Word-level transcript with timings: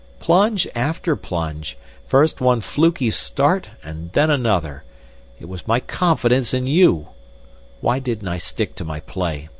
Plunge 0.19 0.67
after 0.73 1.15
plunge. 1.15 1.77
First 2.07 2.41
one 2.41 2.59
fluky 2.59 3.11
start 3.11 3.69
and 3.83 4.11
then 4.13 4.31
another. 4.31 4.83
It 5.39 5.47
was 5.47 5.67
my 5.67 5.79
confidence 5.79 6.55
in 6.55 6.65
you! 6.65 7.09
Why 7.81 7.99
didn't 7.99 8.27
I 8.27 8.39
stick 8.39 8.73
to 8.77 8.83
my 8.83 8.99
play? 9.01 9.49